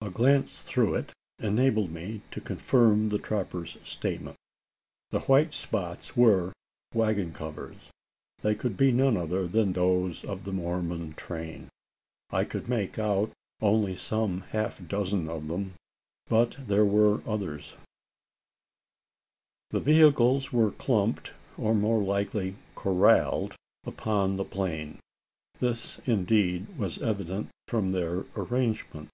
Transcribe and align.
A 0.00 0.10
glance 0.10 0.60
through 0.60 0.96
it 0.96 1.12
enabled 1.38 1.90
me 1.90 2.20
to 2.30 2.38
confirm 2.38 3.08
the 3.08 3.18
trapper's 3.18 3.78
statement. 3.88 4.36
The 5.08 5.20
white 5.20 5.54
spots 5.54 6.14
were 6.14 6.52
waggon 6.92 7.32
covers: 7.32 7.88
they 8.42 8.54
could 8.54 8.76
be 8.76 8.92
none 8.92 9.16
other 9.16 9.48
than 9.48 9.72
those 9.72 10.22
of 10.22 10.44
the 10.44 10.52
Mormon 10.52 11.14
train. 11.14 11.70
I 12.28 12.44
could 12.44 12.68
make 12.68 12.98
out 12.98 13.30
only 13.62 13.96
some 13.96 14.42
half 14.50 14.86
dozen 14.86 15.30
of 15.30 15.48
them; 15.48 15.72
but 16.28 16.58
there 16.58 16.84
were 16.84 17.22
others 17.26 17.70
behind. 17.70 17.84
The 19.70 19.80
vehicles 19.80 20.52
were 20.52 20.72
clumped, 20.72 21.32
or, 21.56 21.74
more 21.74 22.02
likely, 22.02 22.56
corralled 22.76 23.56
upon 23.86 24.36
the 24.36 24.44
plain. 24.44 24.98
This, 25.60 25.98
indeed, 26.04 26.76
was 26.78 27.02
evident 27.02 27.48
from 27.68 27.92
their 27.92 28.26
arrangement. 28.36 29.08